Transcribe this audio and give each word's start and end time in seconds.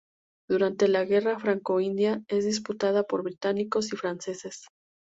Durante 0.49 0.87
la 0.87 1.05
Guerra 1.05 1.37
franco-india 1.37 2.23
es 2.27 2.43
disputada 2.45 3.03
por 3.03 3.21
británicos 3.21 3.93
y 3.93 3.97
franceses. 3.97 4.65